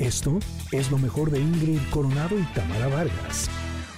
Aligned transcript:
Esto 0.00 0.38
es 0.72 0.90
lo 0.90 0.96
mejor 0.96 1.30
de 1.30 1.40
Ingrid 1.40 1.78
Coronado 1.90 2.38
y 2.38 2.42
Tamara 2.54 2.88
Vargas. 2.88 3.50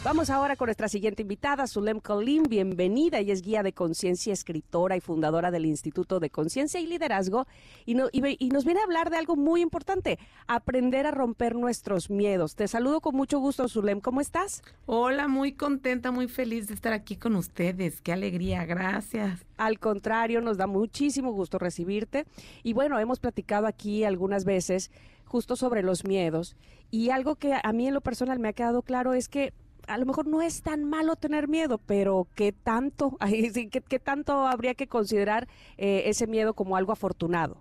Vamos 0.03 0.31
ahora 0.31 0.57
con 0.57 0.67
nuestra 0.67 0.89
siguiente 0.89 1.23
invitada, 1.23 1.69
Zulem 1.69 2.01
Colín. 2.01 2.43
Bienvenida. 2.49 3.21
Ella 3.21 3.33
es 3.33 3.41
guía 3.41 3.63
de 3.63 3.73
conciencia, 3.73 4.33
escritora 4.33 4.97
y 4.97 5.01
fundadora 5.01 5.53
del 5.53 5.65
Instituto 5.65 6.19
de 6.19 6.29
Conciencia 6.29 6.81
y 6.81 6.89
Liderazgo. 6.89 7.47
Y, 7.87 7.97
y, 8.13 8.49
nos 8.49 8.65
viene 8.65 8.81
a 8.81 8.83
hablar 8.83 9.11
de 9.11 9.17
algo 9.17 9.37
muy 9.37 9.61
importante, 9.61 10.19
aprender 10.49 11.07
a 11.07 11.13
romper 11.13 11.55
nuestros 11.55 12.11
miedos. 12.11 12.57
Te 12.57 12.67
saludo 12.67 13.01
con 13.01 13.15
mucho 13.15 13.39
gusto, 13.39 13.69
Zulem. 13.69 14.01
¿Cómo 14.01 14.21
estás? 14.21 14.65
Hola, 14.87 15.29
muy 15.29 15.53
contenta, 15.53 16.11
muy 16.11 16.27
feliz 16.27 16.67
de 16.67 16.75
estar 16.75 16.93
aquí 16.93 17.15
con 17.15 17.37
ustedes. 17.37 18.01
Qué 18.01 18.13
alegría, 18.13 18.65
gracias. 18.65 19.47
Al 19.57 19.79
contrario, 19.79 20.41
nos 20.41 20.57
da 20.57 20.67
muchísimo 20.67 21.31
gusto 21.31 21.61
recibirte. 21.61 22.27
Y 22.65 22.73
bueno, 22.73 22.99
hemos 22.99 23.21
platicado 23.21 23.69
aquí 23.69 24.03
algunas 24.03 24.45
veces 24.45 24.91
justo 25.33 25.57
sobre 25.57 25.83
los 25.83 26.05
miedos. 26.05 26.57
Y 26.91 27.09
algo 27.09 27.37
que 27.37 27.55
a 27.61 27.73
mí 27.73 27.89
en 27.89 27.95
lo 27.95 28.03
personal 28.03 28.39
me 28.39 28.49
ha 28.49 28.53
quedado 28.53 28.83
claro 28.83 29.15
es 29.15 29.31
que 29.31 29.55
a 29.89 29.97
lo 29.97 30.05
mejor 30.05 30.27
no 30.27 30.43
es 30.43 30.61
tan 30.61 30.85
malo 30.85 31.17
tener 31.17 31.49
miedo, 31.49 31.79
pero 31.79 32.29
¿qué 32.35 32.53
tanto, 32.53 33.17
qué, 33.71 33.83
qué 33.89 33.99
tanto 33.99 34.47
habría 34.47 34.75
que 34.75 34.87
considerar 34.87 35.49
eh, 35.79 36.03
ese 36.07 36.27
miedo 36.27 36.53
como 36.53 36.77
algo 36.77 36.93
afortunado? 36.93 37.57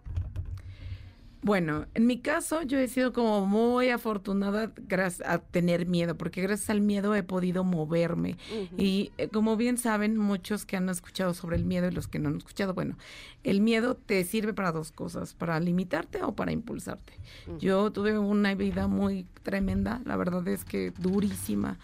Bueno, 1.44 1.88
en 1.95 2.05
mi 2.05 2.20
caso 2.20 2.62
yo 2.62 2.77
he 2.77 2.88
sido 2.88 3.13
como 3.13 3.48
muy 3.48 3.90
afortunada 3.90 4.72
gracias 4.88 5.27
a 5.27 5.40
tener 5.40 5.88
miedo, 5.88 6.16
porque 6.16 6.41
gracias 6.41 6.70
al 6.70 6.82
miedo 6.82 7.16
he 7.16 7.23
podido 7.23 7.63
moverme. 7.63 8.38
Y 8.77 9.12
eh, 9.18 9.27
como 9.27 9.58
bien 9.58 9.80
saben 9.80 10.18
muchos 10.18 10.66
que 10.66 10.77
han 10.77 10.88
escuchado 10.90 11.34
sobre 11.34 11.55
el 11.55 11.66
miedo 11.66 11.88
y 11.88 11.91
los 11.91 12.08
que 12.08 12.20
no 12.20 12.30
han 12.30 12.38
escuchado, 12.38 12.76
bueno, 12.76 12.96
el 13.44 13.62
miedo 13.62 13.96
te 13.96 14.23
sirve 14.23 14.54
para 14.54 14.72
dos 14.72 14.91
cosas, 14.91 15.34
para 15.34 15.59
limitarte 15.59 16.22
o 16.22 16.34
para 16.35 16.52
impulsarte. 16.52 17.13
Yo 17.60 17.91
tuve 17.91 18.20
una 18.20 18.54
vida 18.54 18.88
muy 18.88 19.26
tremenda, 19.41 20.02
la 20.05 20.18
verdad 20.18 20.48
es 20.48 20.63
que 20.63 20.94
durísima. 20.99 21.80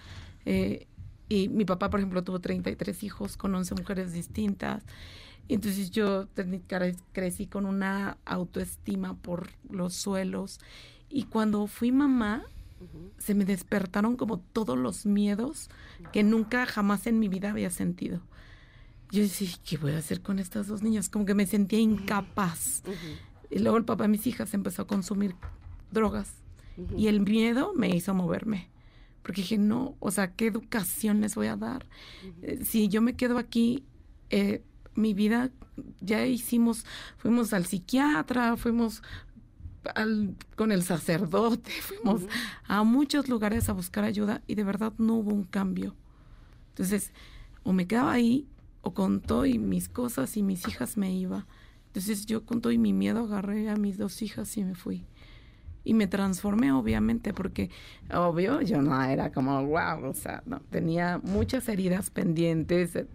Eh, 0.45 0.85
y 1.29 1.49
mi 1.49 1.65
papá, 1.65 1.89
por 1.89 1.99
ejemplo, 1.99 2.23
tuvo 2.23 2.39
33 2.39 3.03
hijos 3.03 3.37
con 3.37 3.53
11 3.53 3.75
mujeres 3.75 4.13
distintas. 4.13 4.83
Entonces 5.49 5.91
yo 5.91 6.27
crecí 7.13 7.47
con 7.47 7.65
una 7.65 8.17
autoestima 8.25 9.15
por 9.15 9.49
los 9.69 9.93
suelos 9.93 10.59
y 11.09 11.23
cuando 11.23 11.67
fui 11.67 11.91
mamá 11.91 12.43
se 13.17 13.33
me 13.33 13.45
despertaron 13.45 14.17
como 14.17 14.39
todos 14.39 14.77
los 14.77 15.05
miedos 15.05 15.69
que 16.11 16.23
nunca 16.23 16.65
jamás 16.65 17.07
en 17.07 17.19
mi 17.19 17.27
vida 17.27 17.51
había 17.51 17.69
sentido. 17.69 18.21
Yo 19.09 19.21
decía, 19.21 19.49
¿qué 19.67 19.77
voy 19.77 19.93
a 19.93 19.99
hacer 19.99 20.21
con 20.21 20.37
estas 20.37 20.67
dos 20.67 20.83
niñas? 20.83 21.07
Como 21.07 21.25
que 21.25 21.33
me 21.33 21.45
sentía 21.45 21.79
incapaz. 21.79 22.83
Y 23.49 23.59
luego 23.59 23.77
el 23.77 23.85
papá 23.85 24.03
de 24.03 24.09
mis 24.09 24.27
hijas 24.27 24.53
empezó 24.53 24.81
a 24.81 24.87
consumir 24.87 25.35
drogas 25.91 26.33
y 26.95 27.07
el 27.07 27.21
miedo 27.21 27.73
me 27.73 27.89
hizo 27.89 28.13
moverme. 28.13 28.69
Porque 29.27 29.41
dije, 29.41 29.57
no, 29.57 29.97
o 29.99 30.09
sea, 30.09 30.31
¿qué 30.31 30.47
educación 30.47 31.19
les 31.19 31.35
voy 31.35 31.47
a 31.47 31.57
dar? 31.57 31.85
Eh, 32.41 32.63
si 32.63 32.87
yo 32.87 33.01
me 33.01 33.17
quedo 33.17 33.37
aquí, 33.37 33.83
eh, 34.29 34.63
mi 34.95 35.13
vida 35.13 35.51
ya 35.99 36.25
hicimos, 36.25 36.85
fuimos 37.17 37.51
al 37.51 37.65
psiquiatra, 37.65 38.55
fuimos 38.55 39.03
al, 39.95 40.33
con 40.55 40.71
el 40.71 40.81
sacerdote, 40.81 41.71
fuimos 41.81 42.21
a 42.69 42.85
muchos 42.85 43.27
lugares 43.27 43.67
a 43.67 43.73
buscar 43.73 44.05
ayuda 44.05 44.41
y 44.47 44.55
de 44.55 44.63
verdad 44.63 44.93
no 44.97 45.15
hubo 45.15 45.33
un 45.33 45.43
cambio. 45.43 45.93
Entonces, 46.69 47.11
o 47.63 47.73
me 47.73 47.85
quedaba 47.85 48.13
ahí, 48.13 48.47
o 48.81 48.93
con 48.93 49.19
todo 49.19 49.45
y 49.45 49.59
mis 49.59 49.89
cosas 49.89 50.37
y 50.37 50.41
mis 50.41 50.65
hijas 50.69 50.95
me 50.95 51.13
iba. 51.13 51.45
Entonces 51.87 52.27
yo 52.27 52.45
con 52.45 52.61
todo 52.61 52.71
y 52.71 52.77
mi 52.77 52.93
miedo 52.93 53.25
agarré 53.25 53.69
a 53.69 53.75
mis 53.75 53.97
dos 53.97 54.21
hijas 54.21 54.55
y 54.55 54.63
me 54.63 54.73
fui 54.73 55.05
y 55.87 55.93
me 55.93 56.07
transformé 56.07 56.73
obviamente 56.73 57.33
porque 57.33 57.69
obvio 58.13 58.61
yo 58.61 58.81
no 58.81 59.01
era 59.01 59.31
como 59.31 59.65
wow, 59.65 60.05
o 60.05 60.13
sea, 60.13 60.43
no, 60.45 60.59
tenía 60.69 61.21
muchas 61.23 61.69
heridas 61.69 62.09
pendientes, 62.09 62.95
eh, 62.97 63.07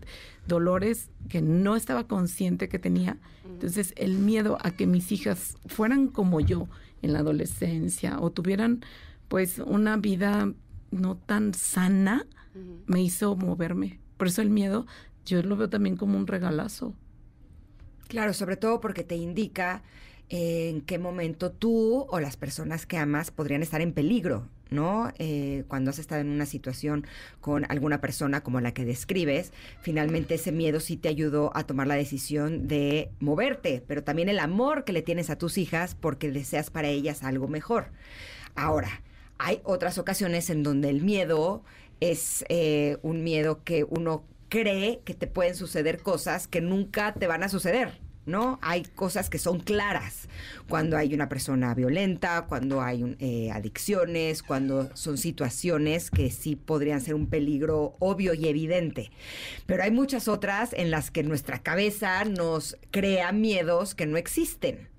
dolores 0.46 1.10
que 1.28 1.42
no 1.42 1.76
estaba 1.76 2.08
consciente 2.08 2.70
que 2.70 2.78
tenía. 2.78 3.18
Entonces 3.44 3.92
el 3.96 4.14
miedo 4.14 4.56
a 4.62 4.70
que 4.70 4.86
mis 4.86 5.12
hijas 5.12 5.58
fueran 5.66 6.08
como 6.08 6.40
yo 6.40 6.66
en 7.02 7.12
la 7.12 7.18
adolescencia 7.18 8.18
o 8.18 8.30
tuvieran 8.30 8.80
pues 9.28 9.58
una 9.58 9.98
vida 9.98 10.50
no 10.90 11.16
tan 11.16 11.52
sana 11.52 12.26
me 12.86 13.02
hizo 13.02 13.36
moverme. 13.36 14.00
Por 14.16 14.28
eso 14.28 14.40
el 14.40 14.48
miedo 14.48 14.86
yo 15.26 15.42
lo 15.42 15.56
veo 15.56 15.68
también 15.68 15.96
como 15.96 16.16
un 16.16 16.26
regalazo. 16.26 16.94
Claro, 18.08 18.32
sobre 18.32 18.56
todo 18.56 18.80
porque 18.80 19.04
te 19.04 19.16
indica 19.16 19.82
en 20.34 20.80
qué 20.80 20.98
momento 20.98 21.52
tú 21.52 22.06
o 22.08 22.18
las 22.18 22.38
personas 22.38 22.86
que 22.86 22.96
amas 22.96 23.30
podrían 23.30 23.62
estar 23.62 23.82
en 23.82 23.92
peligro, 23.92 24.48
¿no? 24.70 25.12
Eh, 25.18 25.64
cuando 25.68 25.90
has 25.90 25.98
estado 25.98 26.22
en 26.22 26.30
una 26.30 26.46
situación 26.46 27.06
con 27.42 27.70
alguna 27.70 28.00
persona 28.00 28.42
como 28.42 28.58
la 28.62 28.72
que 28.72 28.86
describes, 28.86 29.52
finalmente 29.82 30.36
ese 30.36 30.50
miedo 30.50 30.80
sí 30.80 30.96
te 30.96 31.10
ayudó 31.10 31.54
a 31.54 31.64
tomar 31.64 31.86
la 31.86 31.96
decisión 31.96 32.66
de 32.66 33.10
moverte, 33.20 33.84
pero 33.86 34.04
también 34.04 34.30
el 34.30 34.38
amor 34.38 34.84
que 34.84 34.94
le 34.94 35.02
tienes 35.02 35.28
a 35.28 35.36
tus 35.36 35.58
hijas 35.58 35.94
porque 35.94 36.30
deseas 36.30 36.70
para 36.70 36.88
ellas 36.88 37.24
algo 37.24 37.46
mejor. 37.46 37.90
Ahora, 38.54 39.02
hay 39.36 39.60
otras 39.64 39.98
ocasiones 39.98 40.48
en 40.48 40.62
donde 40.62 40.88
el 40.88 41.02
miedo 41.02 41.62
es 42.00 42.42
eh, 42.48 42.96
un 43.02 43.22
miedo 43.22 43.62
que 43.64 43.84
uno 43.84 44.24
cree 44.48 45.02
que 45.04 45.12
te 45.12 45.26
pueden 45.26 45.54
suceder 45.54 46.00
cosas 46.00 46.48
que 46.48 46.62
nunca 46.62 47.12
te 47.12 47.26
van 47.26 47.42
a 47.42 47.50
suceder. 47.50 48.00
¿No? 48.26 48.58
Hay 48.62 48.82
cosas 48.82 49.28
que 49.28 49.38
son 49.38 49.60
claras 49.60 50.28
cuando 50.68 50.96
hay 50.96 51.14
una 51.14 51.28
persona 51.28 51.74
violenta, 51.74 52.46
cuando 52.48 52.80
hay 52.80 53.16
eh, 53.18 53.50
adicciones, 53.50 54.42
cuando 54.42 54.94
son 54.94 55.18
situaciones 55.18 56.10
que 56.10 56.30
sí 56.30 56.56
podrían 56.56 57.00
ser 57.00 57.14
un 57.14 57.26
peligro 57.26 57.96
obvio 57.98 58.34
y 58.34 58.48
evidente. 58.48 59.10
Pero 59.66 59.82
hay 59.82 59.90
muchas 59.90 60.28
otras 60.28 60.72
en 60.72 60.90
las 60.90 61.10
que 61.10 61.22
nuestra 61.22 61.62
cabeza 61.62 62.24
nos 62.24 62.76
crea 62.90 63.32
miedos 63.32 63.94
que 63.94 64.06
no 64.06 64.16
existen. 64.16 64.91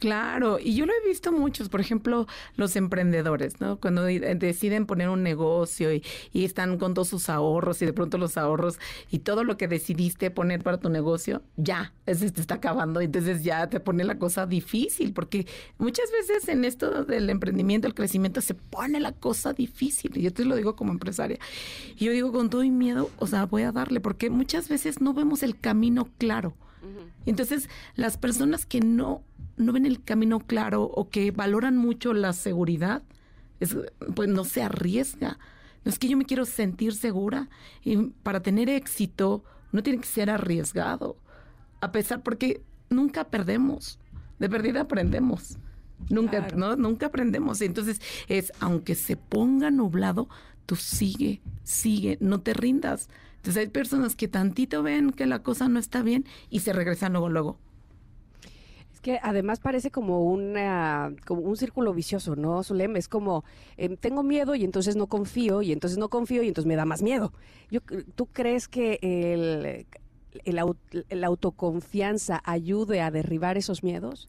Claro, 0.00 0.58
y 0.58 0.74
yo 0.74 0.86
lo 0.86 0.94
he 0.94 1.06
visto 1.06 1.30
muchos, 1.30 1.68
por 1.68 1.78
ejemplo, 1.78 2.26
los 2.56 2.74
emprendedores, 2.74 3.60
¿no? 3.60 3.78
Cuando 3.78 4.04
deciden 4.04 4.86
poner 4.86 5.10
un 5.10 5.22
negocio 5.22 5.92
y, 5.92 6.02
están 6.32 6.78
con 6.78 6.94
todos 6.94 7.08
sus 7.08 7.28
ahorros 7.28 7.82
y 7.82 7.86
de 7.86 7.92
pronto 7.92 8.16
los 8.16 8.38
ahorros 8.38 8.78
y 9.10 9.18
todo 9.18 9.44
lo 9.44 9.58
que 9.58 9.68
decidiste 9.68 10.30
poner 10.30 10.62
para 10.62 10.78
tu 10.78 10.88
negocio, 10.88 11.42
ya, 11.58 11.92
se 12.06 12.30
te 12.30 12.40
está 12.40 12.54
acabando, 12.54 13.02
entonces 13.02 13.44
ya 13.44 13.68
te 13.68 13.78
pone 13.78 14.02
la 14.04 14.18
cosa 14.18 14.46
difícil, 14.46 15.12
porque 15.12 15.46
muchas 15.76 16.10
veces 16.10 16.48
en 16.48 16.64
esto 16.64 17.04
del 17.04 17.28
emprendimiento, 17.28 17.86
el 17.86 17.94
crecimiento, 17.94 18.40
se 18.40 18.54
pone 18.54 19.00
la 19.00 19.12
cosa 19.12 19.52
difícil, 19.52 20.16
y 20.16 20.22
yo 20.22 20.32
te 20.32 20.46
lo 20.46 20.56
digo 20.56 20.76
como 20.76 20.92
empresaria, 20.92 21.38
y 21.98 22.06
yo 22.06 22.12
digo 22.12 22.32
con 22.32 22.48
todo 22.48 22.64
y 22.64 22.70
miedo, 22.70 23.10
o 23.18 23.26
sea, 23.26 23.44
voy 23.44 23.64
a 23.64 23.72
darle, 23.72 24.00
porque 24.00 24.30
muchas 24.30 24.70
veces 24.70 25.02
no 25.02 25.12
vemos 25.12 25.42
el 25.42 25.60
camino 25.60 26.08
claro. 26.16 26.54
Entonces, 27.26 27.68
las 27.94 28.16
personas 28.16 28.64
que 28.64 28.80
no 28.80 29.22
no 29.60 29.72
ven 29.72 29.86
el 29.86 30.02
camino 30.02 30.40
claro 30.40 30.84
o 30.84 31.08
que 31.10 31.30
valoran 31.30 31.76
mucho 31.76 32.12
la 32.12 32.32
seguridad, 32.32 33.02
pues 34.14 34.28
no 34.28 34.44
se 34.44 34.62
arriesga. 34.62 35.38
No 35.84 35.90
es 35.90 35.98
que 35.98 36.08
yo 36.08 36.16
me 36.16 36.24
quiero 36.24 36.44
sentir 36.44 36.94
segura 36.94 37.48
y 37.84 37.96
para 38.22 38.40
tener 38.40 38.68
éxito 38.68 39.44
no 39.72 39.82
tiene 39.82 40.00
que 40.00 40.06
ser 40.06 40.30
arriesgado. 40.30 41.16
A 41.80 41.92
pesar 41.92 42.22
porque 42.22 42.62
nunca 42.88 43.24
perdemos, 43.24 43.98
de 44.38 44.48
perdida 44.48 44.82
aprendemos. 44.82 45.58
Nunca, 46.08 46.48
no, 46.56 46.76
nunca 46.76 47.06
aprendemos. 47.06 47.60
Entonces 47.60 48.00
es, 48.28 48.52
aunque 48.60 48.94
se 48.94 49.16
ponga 49.16 49.70
nublado, 49.70 50.28
tú 50.64 50.76
sigue, 50.76 51.42
sigue, 51.62 52.16
no 52.20 52.40
te 52.40 52.54
rindas. 52.54 53.08
Entonces 53.36 53.60
hay 53.60 53.68
personas 53.68 54.16
que 54.16 54.28
tantito 54.28 54.82
ven 54.82 55.12
que 55.12 55.26
la 55.26 55.42
cosa 55.42 55.68
no 55.68 55.78
está 55.78 56.02
bien 56.02 56.24
y 56.48 56.60
se 56.60 56.72
regresan 56.72 57.12
luego, 57.12 57.28
luego 57.28 57.58
que 59.00 59.18
además 59.22 59.60
parece 59.60 59.90
como, 59.90 60.24
una, 60.24 61.14
como 61.26 61.42
un 61.42 61.56
círculo 61.56 61.94
vicioso, 61.94 62.36
¿no, 62.36 62.62
Zulem? 62.62 62.96
Es 62.96 63.08
como, 63.08 63.44
em, 63.76 63.96
tengo 63.96 64.22
miedo 64.22 64.54
y 64.54 64.64
entonces 64.64 64.96
no 64.96 65.06
confío, 65.06 65.62
y 65.62 65.72
entonces 65.72 65.98
no 65.98 66.08
confío 66.08 66.42
y 66.42 66.48
entonces 66.48 66.66
me 66.66 66.76
da 66.76 66.84
más 66.84 67.02
miedo. 67.02 67.32
Yo, 67.70 67.80
¿Tú 68.14 68.26
crees 68.26 68.68
que 68.68 68.98
el, 69.02 69.86
el, 70.44 71.24
autoconfianza 71.24 72.42
ayude 72.44 73.00
a 73.00 73.10
derribar 73.10 73.56
esos 73.56 73.82
miedos? 73.82 74.28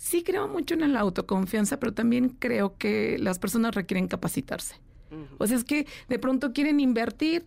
Sí, 0.00 0.22
creo 0.22 0.46
mucho 0.46 0.74
en 0.74 0.92
la 0.92 1.00
autoconfianza, 1.00 1.78
pero 1.78 1.92
también 1.92 2.28
creo 2.28 2.76
que 2.76 3.18
las 3.18 3.38
personas 3.38 3.74
requieren 3.74 4.08
capacitarse. 4.08 4.76
O 5.38 5.46
sea, 5.46 5.56
es 5.56 5.64
que 5.64 5.86
de 6.08 6.18
pronto 6.18 6.52
quieren 6.52 6.80
invertir 6.80 7.46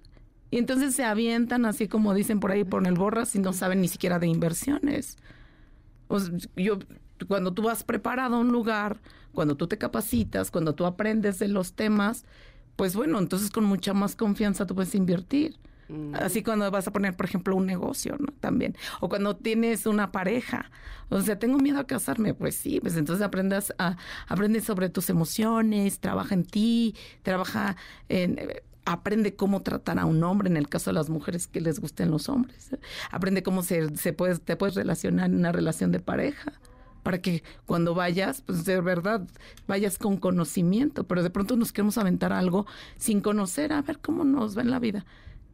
y 0.50 0.58
entonces 0.58 0.96
se 0.96 1.04
avientan, 1.04 1.66
así 1.66 1.88
como 1.88 2.14
dicen 2.14 2.40
por 2.40 2.52
ahí, 2.52 2.64
por 2.64 2.88
el 2.88 2.96
borras 2.96 3.36
y 3.36 3.40
no 3.40 3.54
saben 3.54 3.82
ni 3.82 3.88
siquiera 3.88 4.18
de 4.18 4.28
inversiones 4.28 5.18
yo, 6.56 6.80
cuando 7.28 7.54
tú 7.54 7.64
vas 7.64 7.84
preparado 7.84 8.36
a 8.36 8.40
un 8.40 8.52
lugar, 8.52 9.00
cuando 9.34 9.56
tú 9.56 9.68
te 9.68 9.78
capacitas, 9.78 10.52
cuando 10.52 10.76
tú 10.76 10.86
aprendes 10.86 11.40
de 11.40 11.48
los 11.48 11.74
temas, 11.74 12.26
pues 12.76 12.96
bueno, 12.96 13.20
entonces 13.20 13.52
con 13.52 13.66
mucha 13.66 13.94
más 13.94 14.16
confianza 14.16 14.66
tú 14.66 14.76
puedes 14.76 14.96
invertir. 14.96 15.58
Mm. 15.90 16.16
Así 16.16 16.44
cuando 16.44 16.70
vas 16.72 16.88
a 16.88 16.92
poner, 16.92 17.16
por 17.16 17.26
ejemplo, 17.26 17.56
un 17.56 17.66
negocio, 17.66 18.16
¿no? 18.20 18.28
También. 18.40 18.76
O 19.02 19.10
cuando 19.10 19.36
tienes 19.36 19.86
una 19.86 20.12
pareja. 20.12 20.72
O 21.10 21.22
sea, 21.22 21.40
tengo 21.40 21.58
miedo 21.58 21.80
a 21.80 21.88
casarme. 21.88 22.34
Pues 22.34 22.56
sí, 22.56 22.80
pues 22.80 22.96
entonces 22.96 23.26
aprendas 23.26 23.74
a, 23.80 23.98
aprendes 24.28 24.64
sobre 24.64 24.90
tus 24.90 25.10
emociones, 25.10 26.00
trabaja 26.00 26.36
en 26.36 26.46
ti, 26.46 26.96
trabaja 27.24 27.76
en 28.08 28.38
aprende 28.92 29.36
cómo 29.36 29.62
tratar 29.62 30.00
a 30.00 30.06
un 30.06 30.24
hombre 30.24 30.50
en 30.50 30.58
el 30.58 30.68
caso 30.68 30.90
de 30.90 30.96
las 30.96 31.10
mujeres 31.12 31.46
que 31.46 31.62
les 31.62 31.80
gusten 31.80 32.10
los 32.10 32.28
hombres. 32.28 32.72
Aprende 33.12 33.44
cómo 33.44 33.62
se, 33.62 33.96
se 33.96 34.14
puede, 34.14 34.40
te 34.40 34.56
puedes 34.56 34.74
relacionar 34.74 35.28
en 35.28 35.36
una 35.36 35.52
relación 35.52 35.92
de 35.92 36.00
pareja 36.00 36.54
para 37.04 37.22
que 37.22 37.44
cuando 37.68 37.94
vayas, 37.94 38.42
pues 38.42 38.66
de 38.66 38.82
verdad 38.82 39.28
vayas 39.68 40.00
con 40.00 40.18
conocimiento, 40.18 41.04
pero 41.04 41.22
de 41.22 41.30
pronto 41.30 41.56
nos 41.56 41.72
queremos 41.72 42.00
aventar 42.00 42.34
algo 42.34 42.66
sin 42.98 43.22
conocer, 43.22 43.74
a 43.74 43.84
ver 43.84 44.00
cómo 44.00 44.24
nos 44.24 44.58
va 44.58 44.64
en 44.64 44.72
la 44.72 44.80
vida. 44.80 45.06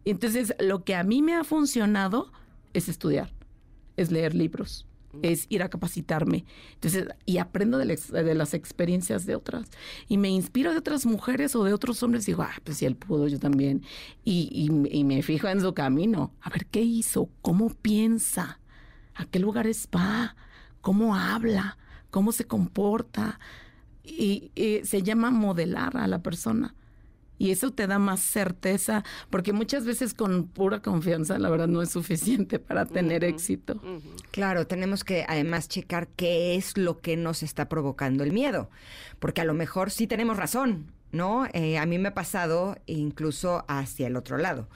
Entonces, 0.06 0.56
lo 0.60 0.86
que 0.86 0.96
a 0.96 1.04
mí 1.04 1.22
me 1.22 1.36
ha 1.36 1.44
funcionado 1.44 2.32
es 2.74 2.88
estudiar, 2.88 3.34
es 3.98 4.12
leer 4.12 4.34
libros, 4.34 4.88
es 5.22 5.46
ir 5.50 5.64
a 5.64 5.70
capacitarme. 5.70 6.46
Entonces, 6.74 7.08
y 7.26 7.38
aprendo 7.38 7.78
de, 7.78 8.36
las 8.36 8.54
experiencias 8.54 9.26
de 9.26 9.36
otras. 9.36 9.70
Y 10.08 10.18
me 10.18 10.30
inspiro 10.30 10.72
de 10.72 10.78
otras 10.78 11.06
mujeres 11.06 11.56
o 11.56 11.64
de 11.64 11.74
otros 11.74 12.02
hombres. 12.04 12.26
Digo, 12.26 12.44
ah, 12.44 12.56
pues 12.64 12.78
si 12.78 12.86
él 12.86 12.96
pudo, 12.96 13.28
yo 13.28 13.40
también. 13.40 13.84
Y, 14.24 14.70
y, 14.92 15.04
me 15.04 15.22
fijo 15.24 15.48
en 15.48 15.62
su 15.62 15.74
camino. 15.74 16.34
A 16.42 16.50
ver 16.50 16.66
qué 16.66 16.82
hizo, 16.82 17.30
cómo 17.42 17.70
piensa, 17.70 18.60
a 19.14 19.26
qué 19.26 19.40
lugares 19.40 19.88
va, 19.96 20.36
cómo 20.82 21.16
habla, 21.16 21.78
cómo 22.10 22.32
se 22.32 22.46
comporta. 22.46 23.40
y 24.04 24.52
se 24.84 25.02
llama 25.02 25.32
modelar 25.32 25.98
a 25.98 26.08
la 26.08 26.22
persona. 26.22 26.76
Y 27.38 27.52
eso 27.52 27.72
te 27.72 27.88
da 27.88 28.00
más 28.00 28.22
certeza, 28.22 29.04
porque 29.30 29.54
muchas 29.54 29.86
veces 29.86 30.14
con 30.14 30.48
pura 30.48 30.82
confianza, 30.82 31.38
la 31.38 31.50
verdad, 31.50 31.68
no 31.68 31.82
es 31.82 31.90
suficiente 31.90 32.60
para 32.60 32.86
tener 32.86 33.24
éxito. 33.24 33.82
Claro, 34.32 34.68
tenemos 34.68 35.04
que 35.04 35.26
además 35.28 35.68
checar 35.68 36.08
qué 36.08 36.56
es 36.56 36.78
lo 36.78 37.00
que 37.00 37.18
nos 37.18 37.44
está 37.44 37.68
provocando 37.68 38.24
el 38.24 38.32
miedo, 38.32 38.70
porque 39.20 39.42
a 39.42 39.46
lo 39.46 39.54
mejor 39.54 39.92
sí 39.92 40.08
tenemos 40.08 40.38
razón, 40.38 40.92
¿no? 41.16 41.48
Eh, 41.54 41.78
a 41.78 41.86
mí 41.86 41.98
me 41.98 42.10
ha 42.10 42.14
pasado 42.14 42.78
incluso 42.86 43.66
hacia 43.68 44.08
el 44.08 44.16
otro 44.16 44.38
lado, 44.38 44.68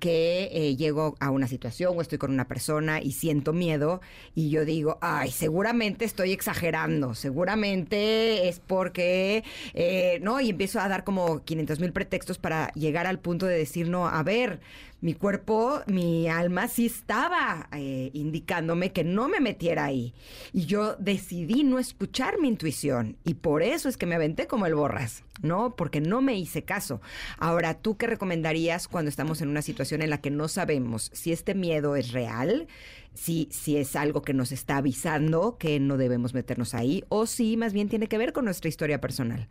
que 0.00 0.50
eh, 0.52 0.76
llego 0.76 1.16
a 1.20 1.30
una 1.30 1.46
situación 1.46 1.94
o 1.96 2.02
estoy 2.02 2.18
con 2.18 2.32
una 2.32 2.48
persona 2.48 3.00
y 3.00 3.12
siento 3.12 3.52
miedo 3.52 4.00
y 4.34 4.50
yo 4.50 4.64
digo, 4.64 4.98
ay, 5.00 5.30
seguramente 5.30 6.04
estoy 6.04 6.32
exagerando, 6.32 7.14
seguramente 7.14 8.48
es 8.48 8.60
porque, 8.60 9.44
eh, 9.72 10.18
¿no? 10.20 10.40
Y 10.40 10.50
empiezo 10.50 10.80
a 10.80 10.88
dar 10.88 11.04
como 11.04 11.44
500 11.44 11.80
mil 11.80 11.92
pretextos 11.92 12.38
para 12.38 12.72
llegar 12.72 13.06
al 13.06 13.20
punto 13.20 13.46
de 13.46 13.56
decir, 13.56 13.88
no, 13.88 14.08
a 14.08 14.22
ver, 14.22 14.60
mi 15.00 15.14
cuerpo, 15.14 15.82
mi 15.86 16.28
alma 16.28 16.66
sí 16.66 16.86
estaba 16.86 17.68
indicándome 18.14 18.90
que 18.90 19.04
no 19.04 19.28
me 19.28 19.38
metiera 19.38 19.84
ahí. 19.84 20.14
Y 20.54 20.64
yo 20.64 20.96
decidí 20.96 21.62
no 21.62 21.78
escuchar 21.78 22.40
mi 22.40 22.48
intuición. 22.48 23.18
Y 23.22 23.34
por 23.34 23.62
eso 23.62 23.90
es 23.90 23.98
que 23.98 24.06
me 24.06 24.14
aventé 24.14 24.46
como 24.46 24.64
el 24.64 24.74
borras, 24.74 25.22
¿no? 25.42 25.74
Porque 25.76 26.00
no 26.00 26.22
me 26.22 26.36
hice 26.38 26.64
caso. 26.64 27.00
Ahora, 27.38 27.74
¿tú 27.74 27.96
qué 27.96 28.06
recomendarías 28.06 28.88
cuando 28.88 29.08
estamos 29.08 29.40
en 29.40 29.48
una 29.48 29.62
situación 29.62 30.02
en 30.02 30.10
la 30.10 30.20
que 30.20 30.30
no 30.30 30.48
sabemos 30.48 31.10
si 31.12 31.32
este 31.32 31.54
miedo 31.54 31.96
es 31.96 32.12
real? 32.12 32.68
Si, 33.14 33.48
si 33.50 33.76
es 33.76 33.94
algo 33.94 34.22
que 34.22 34.34
nos 34.34 34.50
está 34.52 34.78
avisando 34.78 35.56
que 35.56 35.78
no 35.78 35.96
debemos 35.96 36.34
meternos 36.34 36.74
ahí 36.74 37.04
o 37.08 37.26
si 37.26 37.56
más 37.56 37.72
bien 37.72 37.88
tiene 37.88 38.08
que 38.08 38.18
ver 38.18 38.32
con 38.32 38.44
nuestra 38.44 38.68
historia 38.68 39.00
personal. 39.00 39.48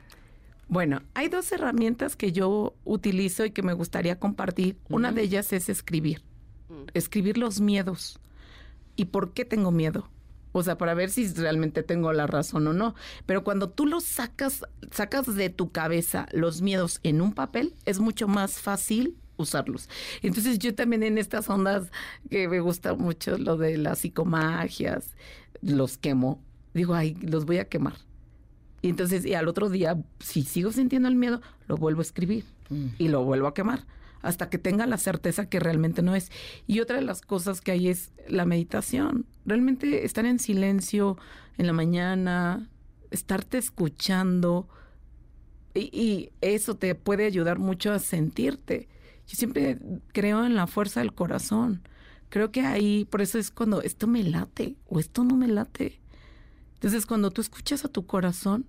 Bueno, 0.67 1.01
hay 1.13 1.29
dos 1.29 1.51
herramientas 1.51 2.15
que 2.15 2.31
yo 2.31 2.73
utilizo 2.83 3.45
y 3.45 3.51
que 3.51 3.63
me 3.63 3.73
gustaría 3.73 4.19
compartir. 4.19 4.77
Una 4.89 5.11
de 5.11 5.21
ellas 5.21 5.53
es 5.53 5.69
escribir. 5.69 6.21
Mm. 6.69 6.87
Escribir 6.93 7.37
los 7.37 7.61
miedos. 7.61 8.19
¿Y 8.95 9.05
por 9.05 9.33
qué 9.33 9.45
tengo 9.45 9.71
miedo? 9.71 10.09
O 10.53 10.63
sea, 10.63 10.77
para 10.77 10.93
ver 10.93 11.09
si 11.09 11.27
realmente 11.33 11.83
tengo 11.83 12.13
la 12.13 12.27
razón 12.27 12.67
o 12.67 12.73
no. 12.73 12.95
Pero 13.25 13.43
cuando 13.43 13.69
tú 13.69 13.85
los 13.85 14.05
sacas, 14.05 14.63
sacas 14.91 15.35
de 15.35 15.49
tu 15.49 15.71
cabeza 15.71 16.27
los 16.31 16.61
miedos 16.61 16.99
en 17.03 17.21
un 17.21 17.33
papel, 17.33 17.75
es 17.85 17.99
mucho 17.99 18.27
más 18.29 18.61
fácil 18.61 19.17
usarlos. 19.35 19.89
Entonces 20.21 20.59
yo 20.59 20.73
también 20.73 21.03
en 21.03 21.17
estas 21.17 21.49
ondas 21.49 21.91
que 22.29 22.47
me 22.47 22.61
gusta 22.61 22.93
mucho 22.93 23.37
lo 23.37 23.57
de 23.57 23.77
las 23.77 23.99
psicomagias, 23.99 25.15
los 25.61 25.97
quemo. 25.97 26.41
Digo, 26.73 26.93
ay, 26.93 27.17
los 27.21 27.45
voy 27.45 27.57
a 27.57 27.67
quemar 27.67 27.95
y 28.83 28.89
entonces, 28.89 29.25
y 29.25 29.33
al 29.33 29.47
otro 29.47 29.69
día, 29.69 29.97
si 30.19 30.43
sigo 30.43 30.73
sintiendo 30.73 31.07
el 31.07 31.15
miedo, 31.15 31.41
lo 31.67 31.77
vuelvo 31.77 32.01
a 32.01 32.03
escribir 32.03 32.43
mm. 32.69 32.87
y 32.99 33.07
lo 33.07 33.23
vuelvo 33.23 33.47
a 33.47 33.53
quemar 33.53 33.85
hasta 34.21 34.49
que 34.49 34.57
tenga 34.57 34.85
la 34.85 34.97
certeza 34.97 35.47
que 35.47 35.61
realmente 35.61 36.01
no 36.01 36.15
es. 36.15 36.31
Y 36.67 36.81
otra 36.81 36.97
de 36.97 37.01
las 37.01 37.21
cosas 37.21 37.61
que 37.61 37.71
hay 37.71 37.87
es 37.87 38.11
la 38.27 38.45
meditación. 38.45 39.25
Realmente 39.45 40.05
estar 40.05 40.25
en 40.25 40.39
silencio 40.39 41.17
en 41.57 41.67
la 41.67 41.73
mañana, 41.73 42.69
estarte 43.11 43.57
escuchando, 43.57 44.67
y, 45.75 46.29
eso 46.41 46.75
te 46.75 46.93
puede 46.95 47.25
ayudar 47.25 47.59
mucho 47.59 47.91
a 47.91 47.99
sentirte. 47.99 48.87
Yo 49.27 49.35
siempre 49.35 49.79
creo 50.11 50.45
en 50.45 50.55
la 50.55 50.67
fuerza 50.67 50.99
del 50.99 51.13
corazón. 51.13 51.81
Creo 52.29 52.51
que 52.51 52.61
ahí, 52.61 53.05
por 53.05 53.21
eso 53.21 53.39
es 53.39 53.51
cuando 53.51 53.81
esto 53.81 54.07
me 54.07 54.23
late 54.23 54.75
o 54.87 54.99
esto 54.99 55.23
no 55.23 55.35
me 55.35 55.47
late. 55.47 55.99
Entonces, 56.75 57.05
cuando 57.05 57.31
tú 57.31 57.41
escuchas 57.41 57.85
a 57.85 57.89
tu 57.89 58.05
corazón, 58.05 58.65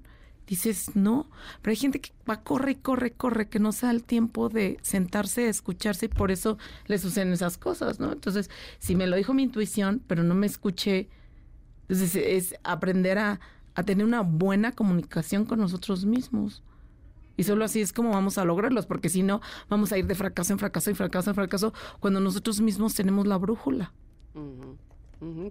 dices, 0.47 0.95
no, 0.95 1.29
pero 1.63 1.71
hay 1.71 1.77
gente 1.77 2.01
que 2.01 2.13
va, 2.29 2.43
corre 2.43 2.73
y 2.73 2.75
corre, 2.77 3.13
corre, 3.13 3.49
que 3.49 3.59
no 3.59 3.73
se 3.73 3.87
da 3.87 3.93
el 3.93 4.05
tiempo 4.05 4.49
de 4.49 4.79
sentarse, 4.83 5.49
escucharse 5.49 6.07
y 6.07 6.09
por 6.09 6.31
eso 6.31 6.59
le 6.87 6.99
suceden 6.99 7.33
esas 7.33 7.59
cosas, 7.59 8.01
¿no? 8.01 8.13
Entonces, 8.13 8.51
si 8.79 8.95
me 8.97 9.07
lo 9.07 9.17
dijo 9.17 9.35
mi 9.35 9.45
intuición, 9.45 10.03
pero 10.07 10.23
no 10.23 10.35
me 10.35 10.47
escuché, 10.47 11.09
entonces 11.83 12.17
es 12.17 12.55
aprender 12.65 13.19
a, 13.19 13.41
a 13.75 13.83
tener 13.83 14.05
una 14.05 14.21
buena 14.21 14.73
comunicación 14.73 15.45
con 15.45 15.61
nosotros 15.61 16.05
mismos. 16.05 16.63
Y 17.37 17.43
solo 17.43 17.65
así 17.65 17.81
es 17.81 17.93
como 17.93 18.11
vamos 18.11 18.39
a 18.39 18.45
lograrlos, 18.45 18.87
porque 18.87 19.09
si 19.09 19.23
no, 19.23 19.41
vamos 19.69 19.93
a 19.93 19.99
ir 19.99 20.07
de 20.07 20.15
fracaso 20.15 20.53
en 20.53 20.59
fracaso 20.59 20.91
y 20.91 20.95
fracaso 20.95 21.31
en 21.31 21.35
fracaso 21.35 21.75
cuando 22.01 22.21
nosotros 22.21 22.61
mismos 22.61 22.95
tenemos 22.95 23.27
la 23.27 23.37
brújula. 23.39 23.93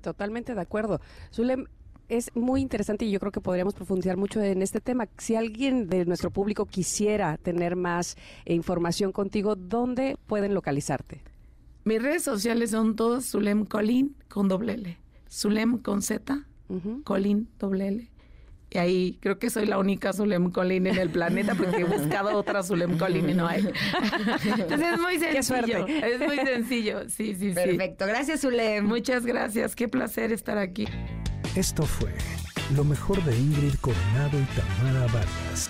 totalmente 0.02 0.56
de 0.56 0.62
acuerdo. 0.62 1.02
Zulem, 1.34 1.66
es 2.10 2.36
muy 2.36 2.62
interesante 2.62 3.06
y 3.06 3.12
yo 3.12 3.20
creo 3.20 3.32
que 3.32 3.42
podríamos 3.42 3.74
profundizar 3.74 4.18
mucho 4.18 4.42
en 4.42 4.62
este 4.62 4.82
tema. 4.82 5.08
Si 5.18 5.36
alguien 5.36 5.88
de 5.88 6.06
nuestro 6.06 6.32
público 6.32 6.66
quisiera 6.66 7.38
tener 7.38 7.76
más 7.76 8.18
eh, 8.46 8.54
información 8.54 9.12
contigo, 9.12 9.56
¿dónde 9.56 10.18
pueden 10.28 10.54
localizarte? 10.54 11.22
Mis 11.86 12.02
redes 12.02 12.24
sociales 12.24 12.72
son 12.72 12.96
todas 12.96 13.26
Zulem 13.26 13.66
Colin 13.66 14.16
con 14.30 14.48
doble 14.48 14.74
L. 14.74 14.98
Zulem 15.30 15.80
con 15.80 16.02
Z, 16.02 16.46
Colin 17.04 17.50
doble 17.60 17.88
L. 17.88 18.10
Y 18.70 18.78
ahí 18.80 19.18
creo 19.22 19.38
que 19.38 19.50
soy 19.50 19.68
la 19.68 19.78
única 19.78 20.14
Zulem 20.14 20.50
Colin 20.50 20.88
en 20.88 20.98
el 20.98 21.10
planeta 21.10 21.54
porque 21.54 21.82
he 21.82 21.84
buscado 21.84 22.36
otra 22.36 22.64
Zulem 22.64 22.98
Colin 22.98 23.30
y 23.30 23.34
no 23.34 23.48
hay. 23.48 23.68
Entonces 24.58 24.94
es 24.94 25.00
muy 25.00 25.20
sencillo. 25.20 25.86
Es 25.88 26.20
muy 26.20 26.38
sencillo. 26.38 27.10
Sí, 27.10 27.36
sí, 27.36 27.50
sí. 27.50 27.54
Perfecto. 27.54 28.08
Gracias, 28.08 28.42
Zulem. 28.42 28.86
Muchas 28.86 29.26
gracias. 29.26 29.76
Qué 29.76 29.88
placer 29.88 30.32
estar 30.32 30.58
aquí. 30.58 30.88
Esto 31.56 31.84
fue 31.84 32.10
lo 32.76 32.84
mejor 32.84 33.24
de 33.26 33.38
Ingrid 33.38 33.76
Coronado 33.76 34.40
y 34.40 34.46
Tamara 34.56 35.06
Vargas. 35.14 35.70